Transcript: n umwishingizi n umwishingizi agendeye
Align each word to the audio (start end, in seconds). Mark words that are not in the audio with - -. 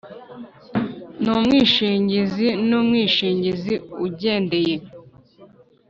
n 1.23 1.25
umwishingizi 1.35 2.47
n 2.67 2.69
umwishingizi 2.79 3.73
agendeye 4.05 4.75